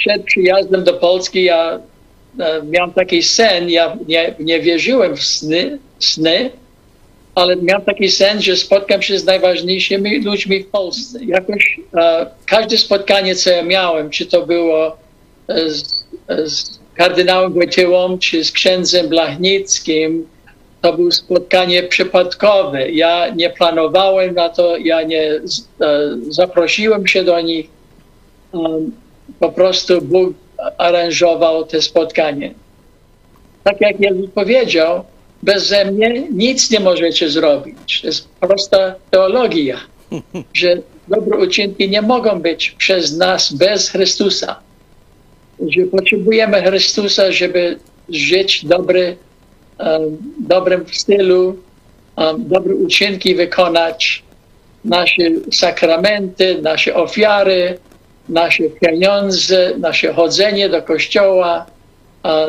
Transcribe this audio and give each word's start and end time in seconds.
przed 0.00 0.24
przyjazdem 0.24 0.84
do 0.84 0.92
Polski 0.92 1.44
ja 1.44 1.80
e, 2.40 2.62
miałem 2.62 2.92
taki 2.92 3.22
sen, 3.22 3.70
ja 3.70 3.96
nie, 4.08 4.34
nie 4.38 4.60
wierzyłem 4.60 5.16
w 5.16 5.24
sny, 5.24 5.78
sny, 5.98 6.50
ale 7.34 7.56
miałem 7.56 7.82
taki 7.82 8.10
sen, 8.10 8.42
że 8.42 8.56
spotkam 8.56 9.02
się 9.02 9.18
z 9.18 9.24
najważniejszymi 9.24 10.24
ludźmi 10.24 10.62
w 10.62 10.66
Polsce. 10.66 11.24
Jakoś 11.24 11.80
e, 11.94 12.26
każde 12.46 12.78
spotkanie, 12.78 13.34
co 13.34 13.50
ja 13.50 13.62
miałem, 13.62 14.10
czy 14.10 14.26
to 14.26 14.46
było 14.46 14.96
e, 15.48 15.70
z, 15.70 16.04
z 16.44 16.80
kardynałem 16.94 17.52
Wojtyłą, 17.52 18.18
czy 18.18 18.44
z 18.44 18.52
księdzem 18.52 19.08
Blachnickim, 19.08 20.28
to 20.80 20.92
było 20.92 21.12
spotkanie 21.12 21.82
przypadkowe. 21.82 22.90
Ja 22.90 23.28
nie 23.28 23.50
planowałem 23.50 24.34
na 24.34 24.48
to, 24.48 24.76
ja 24.76 25.02
nie 25.02 25.40
zaprosiłem 26.28 27.06
się 27.06 27.24
do 27.24 27.40
nich. 27.40 27.66
Po 29.38 29.52
prostu 29.52 30.02
Bóg 30.02 30.32
aranżował 30.78 31.66
te 31.66 31.82
spotkanie. 31.82 32.54
Tak 33.64 33.80
jak 33.80 34.00
Jezus 34.00 34.30
powiedział, 34.30 35.04
beze 35.42 35.84
mnie 35.84 36.22
nic 36.32 36.70
nie 36.70 36.80
możecie 36.80 37.30
zrobić. 37.30 38.00
To 38.00 38.06
jest 38.06 38.28
prosta 38.28 38.94
teologia, 39.10 39.80
że 40.54 40.76
dobre 41.08 41.38
uczynki 41.38 41.90
nie 41.90 42.02
mogą 42.02 42.40
być 42.40 42.70
przez 42.70 43.16
nas 43.16 43.52
bez 43.52 43.88
Chrystusa. 43.88 44.60
Że 45.68 45.82
potrzebujemy 45.82 46.62
Chrystusa, 46.62 47.32
żeby 47.32 47.78
żyć 48.08 48.64
dobry, 48.64 49.16
um, 49.78 50.18
dobrym 50.38 50.84
stylu, 50.92 51.56
um, 52.16 52.48
dobre 52.48 52.74
uczynki 52.74 53.34
wykonać, 53.34 54.22
nasze 54.84 55.22
sakramenty, 55.52 56.58
nasze 56.62 56.94
ofiary, 56.94 57.78
nasze 58.30 58.64
pieniądze, 58.64 59.72
nasze 59.78 60.12
chodzenie 60.12 60.68
do 60.68 60.82
kościoła, 60.82 61.66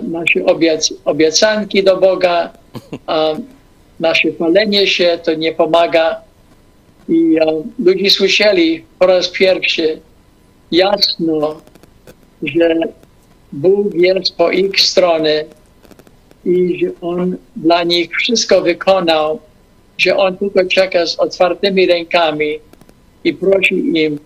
nasze 0.03 0.45
obiec 0.45 0.93
obiecanki 1.05 1.83
do 1.83 1.97
Boga, 1.97 2.49
nasze 3.99 4.27
palenie 4.27 4.87
się, 4.87 5.19
to 5.23 5.33
nie 5.33 5.51
pomaga. 5.51 6.21
I 7.09 7.37
ludzie 7.85 8.09
słyszeli 8.09 8.85
po 8.99 9.05
raz 9.05 9.29
pierwszy 9.29 9.99
jasno, 10.71 11.61
że 12.43 12.75
Bóg 13.51 13.93
jest 13.93 14.35
po 14.35 14.51
ich 14.51 14.81
stronie 14.81 15.45
i 16.45 16.79
że 16.79 16.91
On 17.01 17.37
dla 17.55 17.83
nich 17.83 18.11
wszystko 18.15 18.61
wykonał, 18.61 19.39
że 19.97 20.17
On 20.17 20.37
tylko 20.37 20.65
czeka 20.65 21.05
z 21.05 21.19
otwartymi 21.19 21.85
rękami 21.85 22.59
i 23.23 23.33
prosi 23.33 23.75
im, 23.75 24.19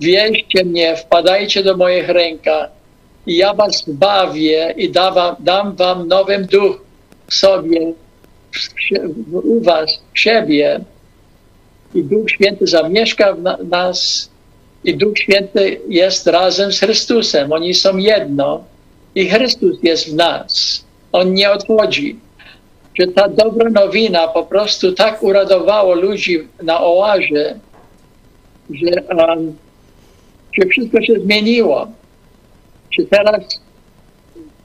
wieźcie 0.00 0.64
mnie, 0.64 0.96
wpadajcie 0.96 1.62
do 1.62 1.76
moich 1.76 2.08
ręka 2.08 2.68
i 3.26 3.36
ja 3.36 3.54
was 3.54 3.84
bawię 3.88 4.74
i 4.76 4.90
dam, 4.90 5.14
dam 5.38 5.76
wam 5.76 6.08
nowy 6.08 6.38
duch 6.38 6.80
w 7.26 7.34
sobie, 7.34 7.92
w, 8.52 9.34
u 9.34 9.60
was, 9.60 10.00
w 10.14 10.18
siebie. 10.18 10.80
I 11.94 12.02
Duch 12.02 12.30
Święty 12.30 12.66
zamieszka 12.66 13.32
w 13.32 13.42
na, 13.42 13.56
nas 13.56 14.30
i 14.84 14.96
Duch 14.96 15.18
Święty 15.18 15.80
jest 15.88 16.26
razem 16.26 16.72
z 16.72 16.80
Chrystusem. 16.80 17.52
Oni 17.52 17.74
są 17.74 17.96
jedno 17.96 18.64
i 19.14 19.28
Chrystus 19.28 19.78
jest 19.82 20.10
w 20.10 20.14
nas. 20.14 20.84
On 21.12 21.34
nie 21.34 21.50
odchodzi. 21.50 22.18
Że 22.94 23.06
ta 23.06 23.28
dobra 23.28 23.70
nowina 23.70 24.28
po 24.28 24.42
prostu 24.42 24.92
tak 24.92 25.22
uradowało 25.22 25.94
ludzi 25.94 26.48
na 26.62 26.80
oazie, 26.80 27.58
że 28.70 29.02
um, 29.02 29.56
że 30.52 30.68
wszystko 30.68 31.02
się 31.02 31.14
zmieniło. 31.20 31.88
Czy 32.90 33.04
teraz 33.04 33.60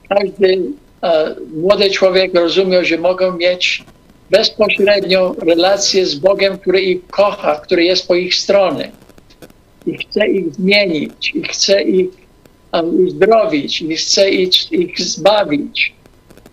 każdy 0.08 0.62
e, 1.02 1.34
młody 1.56 1.90
człowiek 1.90 2.34
rozumiał, 2.34 2.84
że 2.84 2.98
mogą 2.98 3.36
mieć 3.36 3.84
bezpośrednią 4.30 5.34
relację 5.34 6.06
z 6.06 6.14
Bogiem, 6.14 6.58
który 6.58 6.80
ich 6.80 7.06
kocha, 7.06 7.60
który 7.60 7.84
jest 7.84 8.08
po 8.08 8.14
ich 8.14 8.34
stronie 8.34 8.90
i 9.86 9.98
chce 9.98 10.28
ich 10.28 10.54
zmienić, 10.54 11.32
i 11.34 11.42
chce 11.42 11.82
ich 11.82 12.08
um, 12.72 13.06
uzdrowić, 13.06 13.82
i 13.82 13.96
chce 13.96 14.30
ich, 14.30 14.72
ich 14.72 15.00
zbawić. 15.00 15.94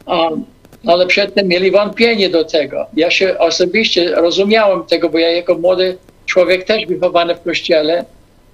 Um, 0.05 0.45
ale 0.87 1.07
przedtem 1.07 1.47
mieli 1.47 1.71
wątpienie 1.71 2.29
do 2.29 2.45
tego. 2.45 2.85
Ja 2.93 3.11
się 3.11 3.37
osobiście 3.37 4.15
rozumiałem 4.15 4.83
tego, 4.83 5.09
bo 5.09 5.19
ja 5.19 5.31
jako 5.31 5.55
młody 5.55 5.97
człowiek 6.25 6.63
też 6.63 6.85
wychowany 6.85 7.35
w 7.35 7.41
kościele, 7.41 8.05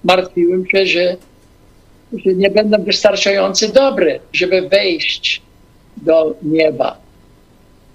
martwiłem 0.04 0.66
się, 0.68 0.86
że, 0.86 1.18
że 2.14 2.34
nie 2.34 2.50
będę 2.50 2.78
wystarczająco 2.78 3.68
dobry, 3.68 4.20
żeby 4.34 4.70
wejść 4.70 5.42
do 5.98 6.36
nieba. 6.42 6.98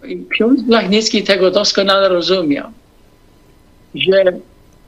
I 0.05 0.27
ksiądz 0.31 0.63
Blachnicki 0.63 1.23
tego 1.23 1.51
doskonale 1.51 2.09
rozumiał, 2.09 2.69
że 3.95 4.25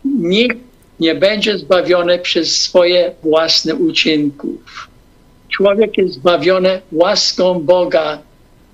nikt 0.04 0.58
nie 1.00 1.14
będzie 1.14 1.58
zbawiony 1.58 2.18
przez 2.18 2.60
swoje 2.60 3.12
własne 3.22 3.74
uczynków. 3.74 4.88
Człowiek 5.48 5.98
jest 5.98 6.14
zbawiony 6.14 6.80
łaską 6.92 7.60
Boga 7.60 8.18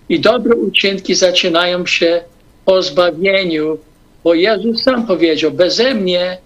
i 0.08 0.20
dobre 0.20 0.56
uczynki 0.56 1.14
zaczynają 1.14 1.86
się 1.86 2.22
po 2.64 2.82
zbawieniu, 2.82 3.78
bo 4.24 4.34
Jezus 4.34 4.82
sam 4.82 5.06
powiedział, 5.06 5.50
beze 5.50 5.94
mnie 5.94 6.38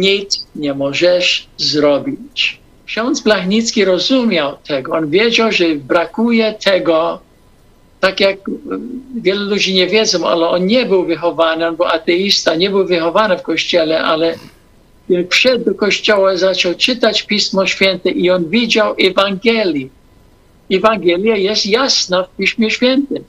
nic 0.00 0.46
nie 0.56 0.74
możesz 0.74 1.46
zrobić. 1.56 2.60
Ksiądz 2.86 3.20
Blachnicki 3.20 3.84
rozumiał 3.84 4.56
tego. 4.66 4.92
On 4.92 5.10
wiedział, 5.10 5.52
że 5.52 5.74
brakuje 5.76 6.54
tego, 6.64 7.20
tak 8.00 8.20
jak 8.20 8.38
wielu 9.20 9.50
ludzi 9.50 9.74
nie 9.74 9.86
wiedzą, 9.86 10.28
ale 10.28 10.48
on 10.48 10.66
nie 10.66 10.86
był 10.86 11.04
wychowany, 11.04 11.66
on 11.66 11.76
był 11.76 11.86
ateista, 11.86 12.54
nie 12.54 12.70
był 12.70 12.86
wychowany 12.86 13.38
w 13.38 13.42
kościele, 13.42 14.02
ale 14.02 14.34
wszedł 15.30 15.64
do 15.64 15.74
kościoła, 15.74 16.36
zaczął 16.36 16.74
czytać 16.74 17.22
Pismo 17.22 17.66
Święte 17.66 18.10
i 18.10 18.30
on 18.30 18.48
widział 18.48 18.94
Ewangelii. 18.98 19.90
Ewangelia 20.70 21.36
jest 21.36 21.66
jasna 21.66 22.22
w 22.22 22.36
Piśmie 22.36 22.70
Świętym, 22.70 23.24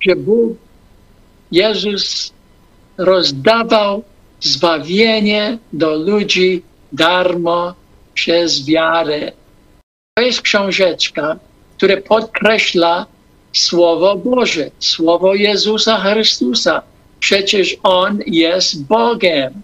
że 0.00 0.16
Bóg, 0.16 0.56
Jezus 1.52 2.32
rozdawał 2.98 4.04
zbawienie 4.40 5.58
do 5.72 5.96
ludzi 5.96 6.62
darmo 6.92 7.74
przez 8.14 8.66
wiarę. 8.66 9.32
To 10.14 10.24
jest 10.24 10.42
książeczka, 10.42 11.36
która 11.76 11.96
podkreśla 11.96 13.06
Słowo 13.52 14.16
Boże, 14.16 14.70
Słowo 14.78 15.34
Jezusa 15.34 16.00
Chrystusa. 16.00 16.82
Przecież 17.20 17.76
On 17.82 18.18
jest 18.26 18.84
Bogiem. 18.84 19.62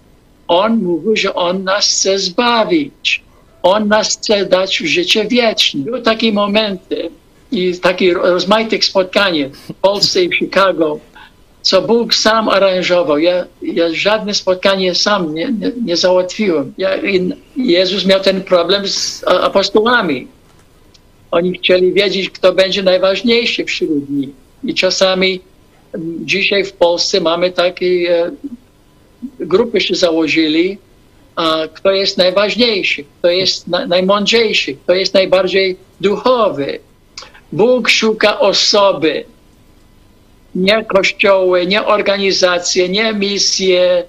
On 0.49 0.83
mówi, 0.83 1.17
że 1.17 1.35
On 1.35 1.65
nas 1.65 1.91
chce 1.91 2.19
zbawić. 2.19 3.23
On 3.63 3.89
nas 3.89 4.17
chce 4.17 4.47
dać 4.47 4.77
życie 4.77 5.25
wieczne. 5.25 5.81
Były 5.85 6.03
takie 6.03 6.33
momenty 6.33 7.11
i 7.53 7.79
takie 7.79 8.15
rozmaite 8.15 8.83
spotkanie 8.83 9.49
w 9.49 9.75
Polsce 9.75 10.25
i 10.25 10.29
w 10.29 10.35
Chicago, 10.35 10.99
co 11.67 11.83
Bóg 11.83 12.15
sam 12.15 12.49
aranżował. 12.49 13.19
Ja, 13.19 13.47
ja 13.63 13.95
żadne 13.95 14.35
spotkanie 14.35 14.95
sam 14.95 15.35
nie, 15.35 15.53
nie, 15.53 15.73
nie 15.85 15.97
załatwiłem. 15.97 16.73
Ja, 16.79 16.91
Jezus 17.57 18.07
miał 18.07 18.21
ten 18.21 18.43
problem 18.43 18.89
z 18.89 19.25
apostołami. 19.29 20.29
Oni 21.31 21.59
chcieli 21.59 21.93
wiedzieć, 21.93 22.31
kto 22.31 22.53
będzie 22.53 22.83
najważniejszy 22.83 23.65
wśród 23.65 24.11
nich. 24.11 24.31
I 24.65 24.75
czasami 24.75 25.41
dzisiaj 26.25 26.65
w 26.65 26.73
Polsce 26.73 27.21
mamy 27.21 27.53
takie 27.53 27.87
e, 28.11 28.31
grupy 29.41 29.81
się 29.81 29.95
założyli, 29.95 30.79
a 31.37 31.59
kto 31.75 31.91
jest 31.91 32.19
najważniejszy, 32.19 33.05
kto 33.19 33.29
jest 33.31 33.69
na, 33.69 33.87
najmądrzejszy, 33.87 34.75
kto 34.75 34.95
jest 34.95 35.15
najbardziej 35.15 35.77
duchowy. 36.01 36.79
Bóg 37.53 37.89
szuka 37.89 38.41
osoby, 38.41 39.25
nie 40.57 40.85
kościoły, 40.85 41.67
nie 41.67 41.87
organizacje, 41.87 42.89
nie 42.89 43.13
misje, 43.13 44.05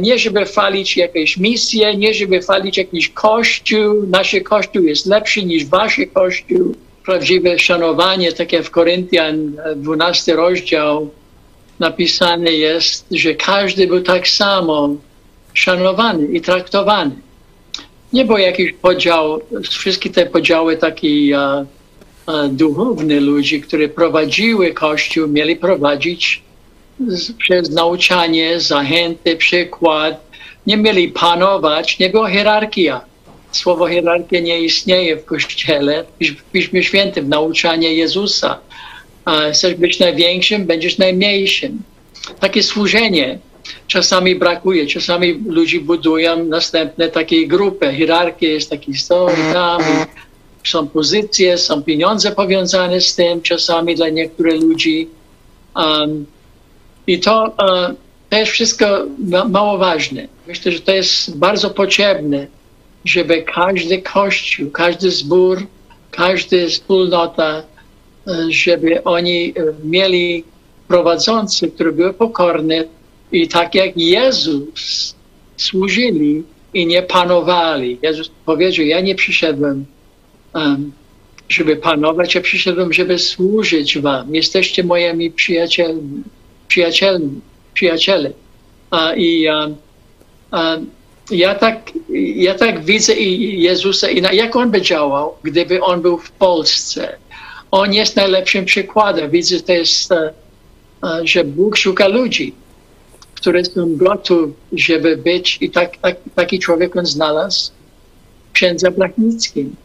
nie 0.00 0.18
żeby 0.18 0.44
chwalić 0.44 0.96
jakieś 0.96 1.36
misje, 1.36 1.96
nie 1.96 2.14
żeby 2.14 2.40
chwalić 2.40 2.78
jakiś 2.78 3.08
kościół. 3.08 4.06
Nasz 4.06 4.36
kościół 4.44 4.82
jest 4.82 5.06
lepszy 5.06 5.44
niż 5.44 5.66
wasz 5.66 6.00
kościół. 6.14 6.74
Prawdziwe 7.04 7.58
szanowanie, 7.58 8.32
tak 8.32 8.52
jak 8.52 8.64
w 8.64 8.70
Koryntian 8.70 9.56
12 9.76 10.36
rozdział 10.36 11.10
napisane 11.78 12.52
jest, 12.52 13.06
że 13.10 13.34
każdy 13.34 13.86
był 13.86 14.02
tak 14.02 14.28
samo 14.28 14.96
szanowany 15.54 16.26
i 16.26 16.40
traktowany. 16.40 17.10
Nie 18.12 18.24
było 18.24 18.38
jakiś 18.38 18.72
podział, 18.72 19.40
wszystkie 19.70 20.10
te 20.10 20.26
podziały 20.26 20.76
takie 20.76 21.38
duchowne 22.50 23.20
ludzi, 23.20 23.60
które 23.60 23.88
prowadziły 23.88 24.74
Kościół, 24.74 25.28
mieli 25.28 25.56
prowadzić 25.56 26.42
przez 27.38 27.70
nauczanie, 27.70 28.60
zachęty, 28.60 29.36
przykład. 29.36 30.28
Nie 30.66 30.76
mieli 30.76 31.08
panować, 31.08 31.98
nie 31.98 32.10
była 32.10 32.30
hierarchia. 32.30 33.00
słowo 33.52 33.88
hierarchia 33.88 34.40
nie 34.40 34.60
istnieje 34.60 35.16
w 35.16 35.24
Kościele. 35.24 36.04
W 36.20 36.50
Piśmie 36.52 36.82
Świętym 36.82 37.28
nauczanie 37.28 37.94
Jezusa. 37.94 38.58
Chcesz 39.52 39.74
być 39.74 39.98
największym, 39.98 40.66
będziesz 40.66 40.98
najmniejszym. 40.98 41.82
Takie 42.40 42.62
służenie 42.62 43.38
czasami 43.86 44.34
brakuje. 44.34 44.86
Czasami 44.86 45.32
ludzie 45.46 45.80
budują 45.80 46.44
następne 46.44 47.08
takie 47.08 47.46
grupy. 47.46 47.92
Hierarchia 47.92 48.48
jest 48.48 48.70
taki 48.70 48.94
sto 48.94 49.30
i 49.30 49.52
tam. 49.52 49.82
I 49.82 50.27
są 50.64 50.88
pozycje, 50.88 51.58
są 51.58 51.82
pieniądze 51.82 52.32
powiązane 52.32 53.00
z 53.00 53.14
tym 53.14 53.42
czasami 53.42 53.96
dla 53.96 54.08
niektórych 54.08 54.62
ludzi. 54.62 55.08
Um, 55.76 56.26
I 57.06 57.20
to, 57.20 57.54
uh, 57.58 57.96
to 58.30 58.36
jest 58.36 58.52
wszystko 58.52 58.86
ma 59.18 59.44
mało 59.44 59.78
ważne. 59.78 60.28
Myślę, 60.46 60.72
że 60.72 60.80
to 60.80 60.92
jest 60.92 61.38
bardzo 61.38 61.70
potrzebne, 61.70 62.46
żeby 63.04 63.42
każdy 63.42 64.02
kościół, 64.02 64.70
każdy 64.70 65.10
zbór, 65.10 65.66
każda 66.10 66.56
wspólnota, 66.68 67.62
żeby 68.48 69.04
oni 69.04 69.54
mieli 69.84 70.44
prowadzący, 70.88 71.70
który 71.70 71.92
był 71.92 72.14
pokorny 72.14 72.88
i 73.32 73.48
tak 73.48 73.74
jak 73.74 73.96
Jezus 73.96 75.14
służyli 75.56 76.42
i 76.74 76.86
nie 76.86 77.02
panowali. 77.02 77.98
Jezus 78.02 78.30
powiedział, 78.44 78.86
ja 78.86 79.00
nie 79.00 79.14
przyszedłem, 79.14 79.72
um, 79.74 79.86
żeby 81.48 81.76
panować, 81.76 82.34
ja 82.34 82.40
przyszedłem, 82.40 82.92
żeby 82.92 83.18
służyć 83.18 83.98
wam. 83.98 84.34
Jesteście 84.34 84.84
moimi 84.84 85.30
przyjacielmi, 85.30 86.22
przyjacielmi, 86.68 87.40
przyjaciele. 87.74 88.32
Uh, 88.92 88.98
I 89.16 89.48
um, 89.48 89.76
um, 90.52 90.90
ja, 91.30 91.54
tak, 91.54 91.92
ja 92.36 92.54
tak 92.54 92.84
widzę 92.84 93.14
i 93.14 93.62
Jezusa, 93.62 94.10
i 94.10 94.22
na, 94.22 94.32
jak 94.32 94.56
On 94.56 94.70
by 94.70 94.82
działał, 94.82 95.34
gdyby 95.42 95.82
On 95.82 96.02
był 96.02 96.18
w 96.18 96.30
Polsce. 96.30 97.16
On 97.70 97.94
jest 97.94 98.16
najlepszym 98.16 98.64
przykładem. 98.64 99.30
Widzę 99.30 99.60
to 99.60 99.72
jest, 99.72 100.10
uh, 100.10 101.10
że 101.24 101.44
Bóg 101.44 101.76
szuka 101.76 102.08
ludzi 102.08 102.54
które 103.40 103.64
są 103.64 103.96
gotów, 103.96 104.50
żeby 104.72 105.16
być 105.16 105.58
i 105.60 105.70
tak, 105.70 105.96
tak, 105.96 106.16
taki 106.34 106.58
człowiek 106.58 106.96
on 106.96 107.06
znalazł 107.06 107.70
księdza 108.52 108.90
Blachnickim, 108.90 109.76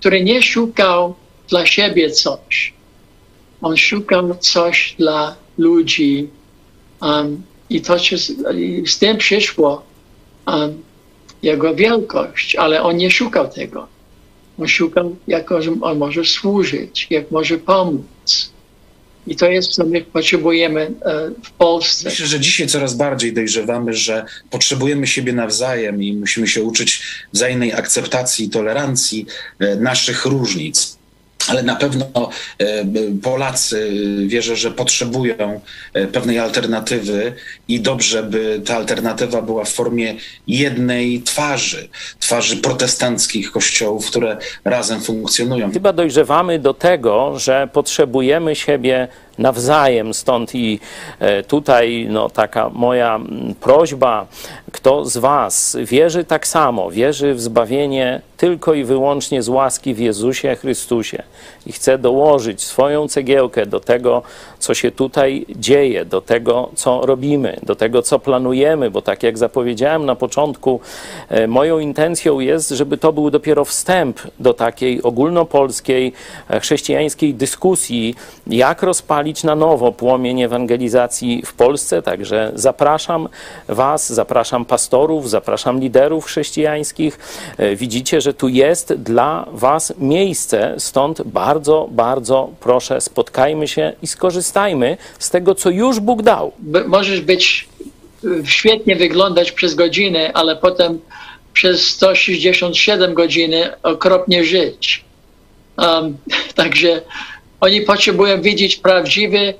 który 0.00 0.24
nie 0.24 0.42
szukał 0.42 1.14
dla 1.48 1.66
siebie 1.66 2.10
coś. 2.10 2.72
On 3.62 3.76
szukał 3.76 4.36
coś 4.36 4.94
dla 4.98 5.36
ludzi 5.58 6.28
um, 7.00 7.42
i 7.70 7.80
to 7.80 7.96
i 8.54 8.82
z 8.86 8.98
tym 8.98 9.16
przyszło 9.16 9.82
um, 10.46 10.82
jego 11.42 11.74
wielkość, 11.74 12.56
ale 12.56 12.82
on 12.82 12.96
nie 12.96 13.10
szukał 13.10 13.48
tego. 13.48 13.86
On 14.58 14.68
szukał, 14.68 15.16
jak 15.26 15.52
on 15.80 15.98
może 15.98 16.24
służyć, 16.24 17.06
jak 17.10 17.30
może 17.30 17.58
pomóc. 17.58 18.52
I 19.28 19.36
to 19.36 19.50
jest, 19.50 19.70
co 19.70 19.86
my 19.86 20.00
potrzebujemy 20.00 20.80
e, 20.80 21.30
w 21.44 21.50
Polsce. 21.50 22.08
Myślę, 22.08 22.26
że 22.26 22.40
dzisiaj 22.40 22.66
coraz 22.66 22.94
bardziej 22.94 23.32
dojrzewamy, 23.32 23.94
że 23.94 24.24
potrzebujemy 24.50 25.06
siebie 25.06 25.32
nawzajem 25.32 26.02
i 26.02 26.12
musimy 26.12 26.48
się 26.48 26.62
uczyć 26.62 27.02
wzajemnej 27.32 27.72
akceptacji 27.72 28.46
i 28.46 28.50
tolerancji 28.50 29.26
e, 29.58 29.76
naszych 29.76 30.24
różnic 30.24 30.97
ale 31.48 31.62
na 31.62 31.76
pewno 31.76 32.06
e, 32.58 32.84
Polacy 33.22 33.90
wierzę, 34.26 34.56
że 34.56 34.70
potrzebują 34.70 35.60
pewnej 36.12 36.38
alternatywy 36.38 37.32
i 37.68 37.80
dobrze, 37.80 38.22
by 38.22 38.60
ta 38.66 38.76
alternatywa 38.76 39.42
była 39.42 39.64
w 39.64 39.68
formie 39.72 40.14
jednej 40.46 41.22
twarzy, 41.22 41.88
twarzy 42.20 42.56
protestanckich 42.56 43.52
kościołów, 43.52 44.06
które 44.06 44.36
razem 44.64 45.00
funkcjonują. 45.00 45.72
Chyba 45.72 45.92
dojrzewamy 45.92 46.58
do 46.58 46.74
tego, 46.74 47.38
że 47.38 47.68
potrzebujemy 47.72 48.56
siebie 48.56 49.08
nawzajem. 49.38 50.14
Stąd 50.14 50.54
i 50.54 50.80
e, 51.18 51.42
tutaj 51.42 52.06
no, 52.10 52.30
taka 52.30 52.68
moja 52.68 53.20
prośba, 53.60 54.26
kto 54.72 55.04
z 55.04 55.16
Was 55.16 55.76
wierzy 55.80 56.24
tak 56.24 56.46
samo, 56.46 56.90
wierzy 56.90 57.34
w 57.34 57.40
zbawienie 57.40 58.20
tylko 58.38 58.74
i 58.74 58.84
wyłącznie 58.84 59.42
z 59.42 59.48
łaski 59.48 59.94
w 59.94 59.98
Jezusie 59.98 60.56
Chrystusie 60.56 61.22
i 61.66 61.72
chce 61.72 61.98
dołożyć 61.98 62.62
swoją 62.62 63.08
cegiełkę 63.08 63.66
do 63.66 63.80
tego, 63.80 64.22
co 64.58 64.74
się 64.74 64.90
tutaj 64.90 65.46
dzieje, 65.56 66.04
do 66.04 66.20
tego, 66.20 66.70
co 66.74 67.06
robimy, 67.06 67.56
do 67.62 67.74
tego, 67.74 68.02
co 68.02 68.18
planujemy, 68.18 68.90
bo 68.90 69.02
tak 69.02 69.22
jak 69.22 69.38
zapowiedziałem 69.38 70.06
na 70.06 70.14
początku, 70.14 70.80
e, 71.28 71.46
moją 71.46 71.78
intencją 71.78 72.40
jest, 72.40 72.70
żeby 72.70 72.98
to 72.98 73.12
był 73.12 73.30
dopiero 73.30 73.64
wstęp 73.64 74.20
do 74.40 74.54
takiej 74.54 75.02
ogólnopolskiej, 75.02 76.12
e, 76.50 76.60
chrześcijańskiej 76.60 77.34
dyskusji, 77.34 78.14
jak 78.46 78.82
rozpalić 78.82 79.27
na 79.44 79.54
nowo 79.54 79.92
płomień 79.92 80.42
ewangelizacji 80.42 81.42
w 81.46 81.52
Polsce. 81.52 82.02
Także 82.02 82.52
zapraszam 82.54 83.28
Was, 83.68 84.12
zapraszam 84.12 84.64
pastorów, 84.64 85.30
zapraszam 85.30 85.80
liderów 85.80 86.24
chrześcijańskich. 86.24 87.18
E, 87.58 87.76
widzicie, 87.76 88.20
że 88.20 88.34
tu 88.34 88.48
jest 88.48 88.94
dla 88.94 89.46
Was 89.52 89.94
miejsce, 89.98 90.74
stąd 90.78 91.22
bardzo, 91.22 91.88
bardzo 91.90 92.50
proszę, 92.60 93.00
spotkajmy 93.00 93.68
się 93.68 93.92
i 94.02 94.06
skorzystajmy 94.06 94.48
korzystajmy 94.58 94.96
z 95.18 95.30
tego, 95.30 95.54
co 95.54 95.70
już 95.70 96.00
Bóg 96.00 96.22
dał. 96.22 96.52
Możesz 96.86 97.20
być 97.20 97.68
świetnie 98.44 98.96
wyglądać 98.96 99.52
przez 99.52 99.74
godzinę, 99.74 100.30
ale 100.34 100.56
potem 100.56 101.00
przez 101.52 101.86
167 101.86 103.14
godziny 103.14 103.70
okropnie 103.82 104.44
żyć. 104.44 105.04
Um, 105.76 106.16
także 106.54 107.02
oni 107.60 107.80
potrzebują 107.80 108.42
widzieć 108.42 108.76
prawdziwy, 108.76 109.54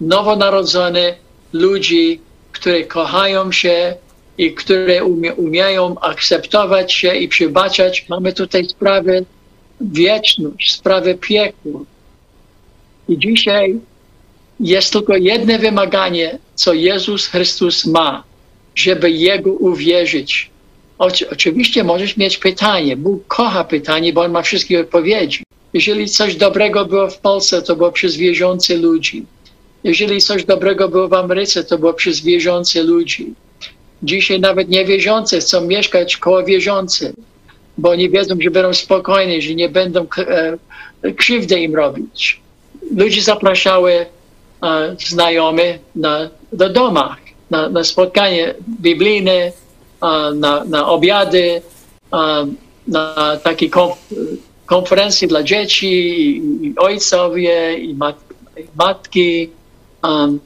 nowonarodzony 0.00 1.14
ludzi, 1.52 2.20
którzy 2.52 2.84
kochają 2.84 3.52
się 3.52 3.94
i 4.38 4.54
które 4.54 5.04
umie, 5.04 5.34
umieją 5.34 6.00
akceptować 6.00 6.92
się 6.92 7.14
i 7.14 7.28
przebaczać. 7.28 8.06
Mamy 8.08 8.32
tutaj 8.32 8.64
sprawę 8.64 9.22
wieczność, 9.80 10.72
sprawę 10.72 11.14
piekła. 11.14 11.80
I 13.08 13.18
dzisiaj 13.18 13.80
jest 14.60 14.92
tylko 14.92 15.16
jedno 15.16 15.58
wymaganie, 15.58 16.38
co 16.54 16.72
Jezus 16.72 17.26
Chrystus 17.26 17.86
ma, 17.86 18.24
żeby 18.74 19.10
Jego 19.10 19.52
uwierzyć. 19.52 20.50
oczywiście 21.32 21.84
możesz 21.84 22.16
mieć 22.16 22.38
pytanie. 22.38 22.96
Bóg 22.96 23.26
kocha 23.26 23.64
pytanie, 23.64 24.12
bo 24.12 24.20
On 24.20 24.32
ma 24.32 24.42
wszystkie 24.42 24.80
odpowiedzi. 24.80 25.42
Jeżeli 25.74 26.08
coś 26.08 26.36
dobrego 26.36 26.84
było 26.84 27.10
w 27.10 27.18
Polsce, 27.18 27.62
to 27.62 27.76
było 27.76 27.92
przez 27.92 28.16
wierzących 28.16 28.80
ludzi. 28.80 29.26
Jeżeli 29.84 30.20
coś 30.20 30.44
dobrego 30.44 30.88
było 30.88 31.08
w 31.08 31.14
Ameryce, 31.14 31.64
to 31.64 31.78
było 31.78 31.92
przez 31.94 32.20
wierzących 32.20 32.84
ludzi. 32.84 33.34
Dzisiaj 34.02 34.40
nawet 34.40 34.68
niewierzący 34.68 35.40
chcą 35.40 35.60
mieszkać 35.60 36.16
koło 36.16 36.44
wierzących, 36.44 37.12
bo 37.78 37.90
oni 37.90 38.10
wiedzą, 38.10 38.34
że 38.40 38.50
będą 38.50 38.74
spokojni, 38.74 39.42
że 39.42 39.54
nie 39.54 39.68
będą 39.68 40.06
e, 40.18 41.12
krzywdy 41.12 41.60
im 41.60 41.74
robić. 41.74 42.40
Ludzie 42.96 43.22
zapraszały 43.22 44.06
znajomy 44.98 45.78
na, 45.94 46.30
do 46.52 46.68
domach, 46.68 47.18
na, 47.50 47.68
na 47.68 47.84
spotkanie 47.84 48.54
biblijne, 48.80 49.52
na, 50.34 50.64
na 50.64 50.86
obiady, 50.86 51.62
na 52.88 53.36
takie 53.42 53.70
konf 53.70 53.98
konferencje 54.70 55.28
dla 55.28 55.42
dzieci, 55.42 55.92
i 56.66 56.74
ojcowie, 56.78 57.74
i, 57.78 57.94
mat 57.94 58.16
i 58.56 58.64
matki. 58.76 59.50
Um, 60.02 60.40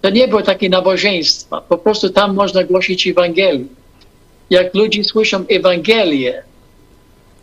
to 0.00 0.10
nie 0.10 0.28
było 0.28 0.42
takie 0.42 0.68
nabożeństwa. 0.68 1.60
Po 1.60 1.78
prostu 1.78 2.10
tam 2.10 2.34
można 2.34 2.64
głosić 2.64 3.06
Ewangelię. 3.06 3.64
Jak 4.50 4.74
ludzie 4.74 5.04
słyszą 5.04 5.44
Ewangelię, 5.48 6.42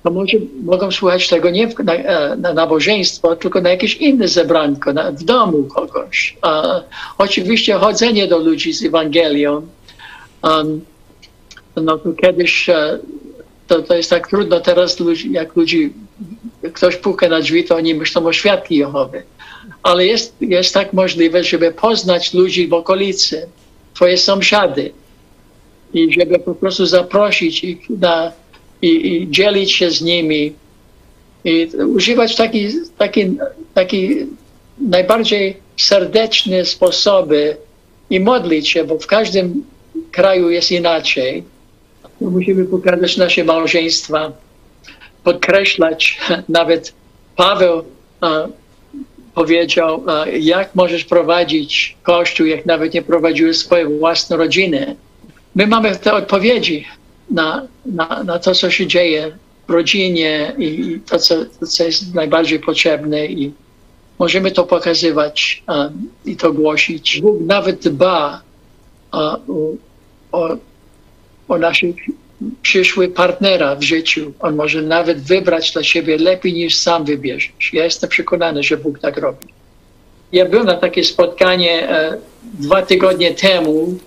to 0.03 0.11
może, 0.11 0.37
mogą 0.63 0.91
słuchać 0.91 1.29
tego 1.29 1.49
nie 1.49 1.67
na, 1.83 1.93
e, 1.93 2.35
na 2.35 2.53
nabożeństwo, 2.53 3.35
tylko 3.35 3.61
na 3.61 3.69
jakieś 3.69 3.95
inne 3.95 4.27
zebranko, 4.27 4.93
na, 4.93 5.11
w 5.11 5.23
domu 5.23 5.63
kogoś. 5.63 6.37
Oczywiście 7.17 7.73
chodzenie 7.73 8.27
do 8.27 8.37
ludzi 8.37 8.73
z 8.73 8.83
Ewangelią, 8.83 9.67
um, 10.43 10.81
no 11.75 11.97
to 11.97 12.13
kiedyś 12.13 12.69
e, 12.69 12.99
to, 13.67 13.81
to 13.81 13.95
jest 13.95 14.09
tak 14.09 14.27
trudno 14.27 14.59
teraz, 14.59 14.99
ludzi, 14.99 15.31
jak 15.31 15.55
ludzi, 15.55 15.93
ktoś 16.73 16.95
puka 16.95 17.29
na 17.29 17.39
drzwi, 17.39 17.63
to 17.63 17.75
oni 17.75 17.95
myślą 17.95 18.25
o 18.25 18.33
świadki 18.33 18.75
Jehowy. 18.75 19.23
Ale 19.83 20.05
jest, 20.05 20.35
jest 20.41 20.73
tak 20.73 20.93
możliwe, 20.93 21.43
żeby 21.43 21.71
poznać 21.71 22.33
ludzi 22.33 22.67
w 22.67 22.73
okolicy, 22.73 23.47
twoje 23.93 24.17
sąsiady 24.17 24.91
i 25.93 26.13
żeby 26.13 26.39
po 26.39 26.55
prostu 26.55 26.85
zaprosić 26.85 27.63
ich 27.63 27.89
na 27.89 28.31
i, 28.81 29.13
i 29.13 29.31
dzielić 29.31 29.71
się 29.71 29.91
z 29.91 30.01
nimi 30.01 30.53
i 31.43 31.67
używać 31.95 32.35
taki, 32.35 32.69
taki, 32.97 33.37
taki 33.73 34.25
najbardziej 34.77 35.57
serdeczne 35.77 36.65
sposoby 36.65 37.57
i 38.09 38.19
modlić 38.19 38.69
się, 38.69 38.83
bo 38.83 38.99
w 38.99 39.07
każdym 39.07 39.63
kraju 40.11 40.49
jest 40.49 40.71
inaczej. 40.71 41.43
Musimy 42.21 42.65
pokazać 42.65 43.17
nasze 43.17 43.43
małżeństwa 43.43 44.31
podkreślać, 45.25 46.19
nawet 46.49 46.93
Paweł 47.35 47.83
e, 48.23 48.47
powiedział, 49.33 50.03
e, 50.07 50.39
jak 50.39 50.75
możesz 50.75 51.05
prowadzić 51.05 51.97
Kościół, 52.03 52.47
jak 52.47 52.65
nawet 52.65 52.93
nie 52.93 53.01
prowadziłeś 53.01 53.57
swojej 53.57 53.99
własnej 53.99 54.39
rodziny. 54.39 54.95
My 55.55 55.67
mamy 55.67 55.95
te 55.95 56.13
odpowiedzi 56.13 56.85
na, 57.31 57.67
na, 57.85 58.23
na 58.23 58.39
to, 58.39 58.55
co 58.55 58.71
się 58.71 58.87
dzieje 58.87 59.37
w 59.67 59.71
rodzinie 59.71 60.53
i 60.57 60.99
to, 61.09 61.19
co, 61.19 61.35
co 61.67 61.83
jest 61.83 62.13
najbardziej 62.13 62.59
potrzebne 62.59 63.25
i 63.25 63.53
możemy 64.19 64.51
to 64.51 64.63
pokazywać 64.63 65.63
um, 65.67 66.09
i 66.25 66.35
to 66.35 66.53
głosić. 66.53 67.21
Bóg 67.21 67.41
nawet 67.41 67.83
dba 67.87 68.41
uh, 69.13 69.35
o, 70.31 70.57
o 71.47 71.57
naszych 71.57 71.95
przyszły 72.61 73.07
partnera 73.07 73.75
w 73.75 73.83
życiu. 73.83 74.33
On 74.39 74.55
może 74.55 74.81
nawet 74.81 75.21
wybrać 75.21 75.71
dla 75.71 75.83
siebie 75.83 76.17
lepiej 76.17 76.53
niż 76.53 76.77
sam 76.77 77.05
wybierzesz. 77.05 77.73
Ja 77.73 77.83
jestem 77.83 78.09
przekonany, 78.09 78.63
że 78.63 78.77
Bóg 78.77 78.99
tak 78.99 79.17
robi. 79.17 79.47
Ja 80.31 80.45
byłem 80.45 80.65
na 80.65 80.77
takie 80.77 81.03
spotkanie 81.03 81.89
e, 81.89 82.17
dwa 82.43 82.81
tygodnie 82.81 83.33
temu 83.33 83.97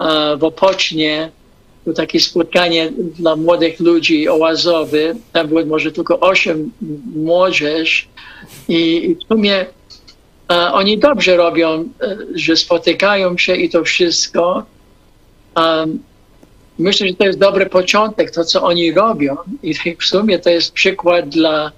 e, 0.00 0.36
w 0.36 0.44
Opocznie. 0.44 1.30
To 1.84 1.92
takie 1.92 2.20
spotkanie 2.20 2.92
dla 3.18 3.36
młodych 3.36 3.80
ludzi 3.80 4.28
oazowy. 4.28 5.16
Tam 5.32 5.48
było 5.48 5.64
może 5.64 5.92
tylko 5.92 6.20
osiem 6.20 6.72
młodzież 7.14 8.08
i, 8.68 9.04
i 9.04 9.14
w 9.14 9.28
sumie 9.28 9.66
e, 10.52 10.72
oni 10.72 10.98
dobrze 10.98 11.36
robią, 11.36 11.88
e, 12.00 12.16
że 12.34 12.56
spotykają 12.56 13.38
się 13.38 13.56
i 13.56 13.70
to 13.70 13.84
wszystko. 13.84 14.64
Um, 15.56 15.98
myślę, 16.78 17.08
że 17.08 17.14
to 17.14 17.24
jest 17.24 17.38
dobry 17.38 17.66
początek, 17.66 18.30
to 18.30 18.44
co 18.44 18.62
oni 18.62 18.92
robią 18.92 19.36
i 19.62 19.74
w 19.74 20.04
sumie 20.04 20.38
to 20.38 20.50
jest 20.50 20.72
przykład 20.72 21.28
dla, 21.28 21.72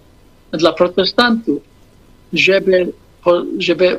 dla 0.53 0.73
protestantów, 0.73 1.63
żeby, 2.33 2.93
żeby 3.59 3.99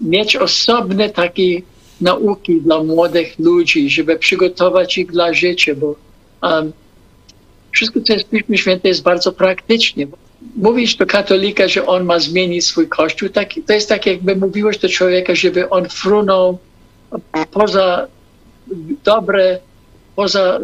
mieć 0.00 0.36
osobne 0.36 1.10
takie 1.10 1.62
nauki 2.00 2.60
dla 2.60 2.82
młodych 2.82 3.38
ludzi, 3.38 3.90
żeby 3.90 4.18
przygotować 4.18 4.98
ich 4.98 5.12
dla 5.12 5.34
życia, 5.34 5.74
bo 5.74 5.94
um, 6.42 6.72
wszystko, 7.72 8.00
co 8.00 8.12
jest 8.12 8.26
w 8.26 8.30
Piśmie 8.30 8.58
Święte 8.58 8.88
jest 8.88 9.02
bardzo 9.02 9.32
praktycznie. 9.32 10.06
Mówisz 10.56 10.96
do 10.96 11.06
katolika, 11.06 11.68
że 11.68 11.86
on 11.86 12.04
ma 12.04 12.18
zmienić 12.18 12.66
swój 12.66 12.88
kościół, 12.88 13.28
tak, 13.28 13.48
to 13.66 13.72
jest 13.72 13.88
tak, 13.88 14.06
jakby 14.06 14.36
mówiłeś 14.36 14.78
do 14.78 14.88
człowieka, 14.88 15.34
żeby 15.34 15.70
on 15.70 15.88
frunął 15.88 16.58
poza 17.52 18.06
dobre 19.04 19.58
poza 20.16 20.58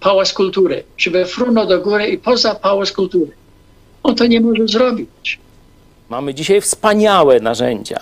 pałac 0.00 0.32
kultury, 0.32 0.84
żeby 0.98 1.24
frunął 1.24 1.66
do 1.66 1.80
góry 1.80 2.06
i 2.06 2.18
poza 2.18 2.54
pałac 2.54 2.92
kultury. 2.92 3.32
On 4.02 4.14
to 4.14 4.26
nie 4.26 4.40
może 4.40 4.68
zrobić. 4.68 5.38
Mamy 6.08 6.34
dzisiaj 6.34 6.60
wspaniałe 6.60 7.40
narzędzia. 7.40 8.00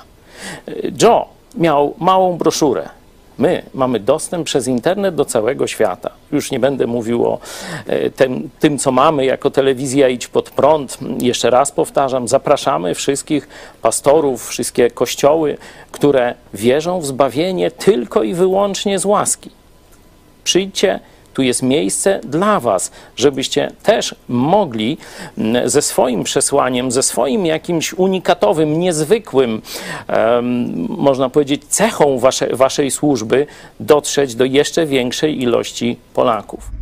Joe 1.02 1.28
miał 1.54 1.94
małą 1.98 2.38
broszurę. 2.38 2.88
My 3.38 3.62
mamy 3.74 4.00
dostęp 4.00 4.46
przez 4.46 4.66
internet 4.66 5.14
do 5.14 5.24
całego 5.24 5.66
świata. 5.66 6.10
Już 6.32 6.50
nie 6.50 6.60
będę 6.60 6.86
mówił 6.86 7.26
o 7.26 7.38
e, 7.86 8.10
tym, 8.10 8.50
tym, 8.60 8.78
co 8.78 8.92
mamy 8.92 9.24
jako 9.24 9.50
telewizja 9.50 10.08
Idź 10.08 10.28
Pod 10.28 10.50
Prąd. 10.50 10.98
Jeszcze 11.20 11.50
raz 11.50 11.72
powtarzam, 11.72 12.28
zapraszamy 12.28 12.94
wszystkich 12.94 13.48
pastorów, 13.82 14.48
wszystkie 14.48 14.90
kościoły, 14.90 15.58
które 15.92 16.34
wierzą 16.54 17.00
w 17.00 17.06
zbawienie 17.06 17.70
tylko 17.70 18.22
i 18.22 18.34
wyłącznie 18.34 18.98
z 18.98 19.04
łaski. 19.04 19.50
Przyjdźcie, 20.48 21.00
tu 21.34 21.42
jest 21.42 21.62
miejsce 21.62 22.20
dla 22.24 22.60
Was, 22.60 22.90
żebyście 23.16 23.72
też 23.82 24.14
mogli 24.28 24.98
mm, 25.38 25.68
ze 25.68 25.82
swoim 25.82 26.24
przesłaniem, 26.24 26.90
ze 26.90 27.02
swoim 27.02 27.46
jakimś 27.46 27.92
unikatowym, 27.92 28.80
niezwykłym, 28.80 29.62
można 30.88 31.28
powiedzieć, 31.28 31.64
cechą 31.68 32.18
wasze, 32.18 32.56
Waszej 32.56 32.90
służby 32.90 33.46
dotrzeć 33.80 34.34
do 34.34 34.44
jeszcze 34.44 34.86
większej 34.86 35.42
ilości 35.42 35.96
Polaków. 36.14 36.77